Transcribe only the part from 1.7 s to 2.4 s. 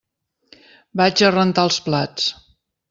els plats.